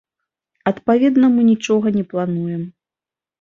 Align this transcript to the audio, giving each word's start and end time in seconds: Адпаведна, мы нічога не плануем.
Адпаведна, 0.71 1.29
мы 1.35 1.41
нічога 1.51 1.93
не 1.99 2.03
плануем. 2.15 2.65